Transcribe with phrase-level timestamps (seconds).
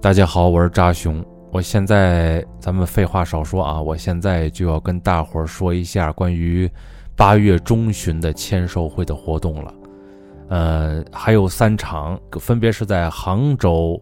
[0.00, 1.24] 大家好，我是扎熊。
[1.50, 6.70] 我现在咱们废话少说啊，我现在就要跟大伙儿说一下关于
[7.16, 9.74] 八月中旬的签售会的活动了。
[10.50, 14.00] 呃，还有三场，分别是在杭州、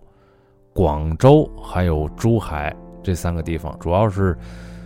[0.75, 4.37] 广州还有珠海这三个地方，主要是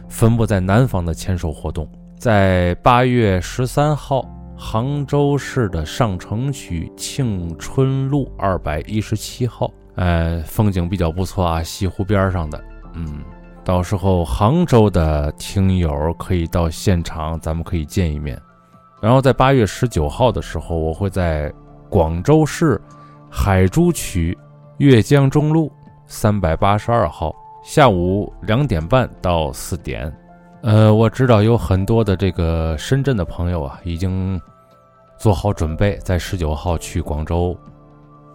[0.08, 1.90] 分布在南方的签售活动。
[2.16, 4.24] 在八月十三号，
[4.56, 9.68] 杭州市的上城区庆春路二百一十七号。
[10.00, 12.58] 呃，风景比较不错啊，西湖边上的，
[12.95, 13.22] 嗯，
[13.63, 18.41] 到时候杭州的听友可以到现场，咱们可以见一面。
[19.03, 21.53] 然后在八月十九号的时候，我会在
[21.91, 22.81] 广州市
[23.31, 24.36] 海珠区
[24.79, 25.71] 粤江中路
[26.07, 30.11] 三百八十二号下午两点半到四点。
[30.63, 34.41] 呃，我知道有很多的这个深圳的朋友啊，已经
[35.19, 37.55] 做好准备，在十九号去广州。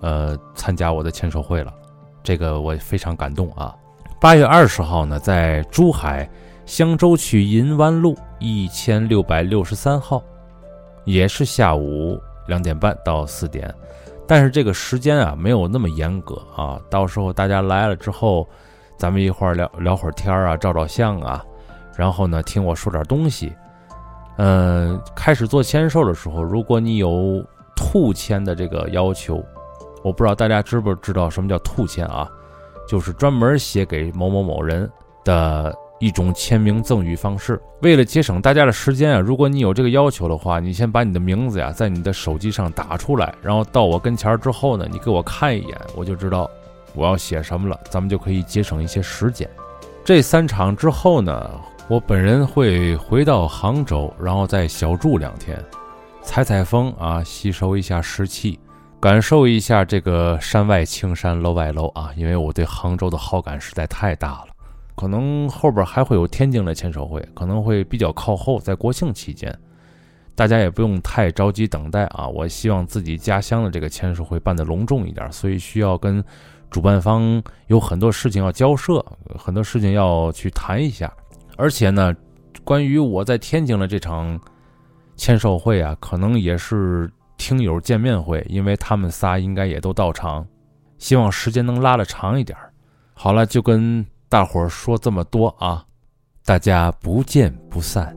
[0.02, 1.74] 呃，参加我的签售会了，
[2.22, 3.76] 这个我非常感动啊！
[4.20, 6.30] 八月二十号呢，在珠海
[6.66, 10.22] 香洲区银湾路一千六百六十三号，
[11.06, 13.74] 也是下午两点半到四点，
[14.28, 16.80] 但是这个时间啊没有那么严格啊。
[16.90, 18.48] 到时候大家来了之后，
[18.98, 21.44] 咱们一块儿聊聊会儿天啊，照照相啊，
[21.96, 23.54] 然后呢听我说点东西。
[24.38, 27.44] 嗯，开始做签售的时候，如果你有
[27.76, 29.44] 兔签的这个要求。
[30.06, 32.30] 我不知道大家知不知道什么叫兔签啊？
[32.88, 34.88] 就是专门写给某某某人
[35.24, 37.60] 的一种签名赠与方式。
[37.82, 46.48] 为了节省大家的时间啊，如果你有这个要求的话，你先把你的名字呀在你的手机上打出来，然后到我跟前儿之后呢，你给我看一眼，我就知道
[46.94, 49.50] 我要写什么了，咱们就可以节省一些时间。
[50.04, 51.50] 这三场之后呢，
[51.88, 55.58] 我本人会回到杭州，然后再小住两天，
[56.22, 58.60] 采采风啊，吸收一下湿气。
[59.06, 64.48] 感受一下这个山外青山楼外楼啊，因为我对杭州的好感实在太大了。
[64.96, 69.56] 可能后边还会有天津的签售会，可能会比较靠后，在国庆期间，
[70.34, 72.28] 大家也不用太着急等待啊。
[72.28, 76.24] 我希望自己家乡的这个签售会办得隆重一点，所以需要跟
[76.72, 79.06] 主办方有很多事情要交涉，
[79.38, 81.14] 很多事情要去谈一下。
[81.58, 82.12] 而且呢，
[82.64, 84.42] 关于我在天津的这场
[85.16, 87.08] 签售会啊，可能也是。
[87.48, 90.48] 听友见面会，因为他们仨应该也都到场，
[90.98, 92.58] 希望时间能拉的长一点。
[93.14, 95.86] 好了，就跟大伙儿说这么多啊，
[96.44, 98.16] 大家不见不散。